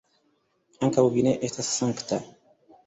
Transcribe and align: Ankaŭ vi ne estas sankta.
Ankaŭ 0.87 1.05
vi 1.19 1.27
ne 1.29 1.37
estas 1.51 1.71
sankta. 1.77 2.23